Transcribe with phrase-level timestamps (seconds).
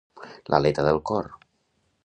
[0.53, 1.31] L'aleta del cor.